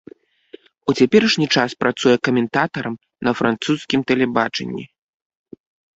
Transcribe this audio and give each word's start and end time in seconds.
У 0.91 0.93
цяперашні 1.01 1.47
час 1.57 1.69
працуе 1.83 2.15
каментатарам 2.27 2.95
на 3.27 3.31
французскім 3.43 4.01
тэлебачанні. 4.13 4.85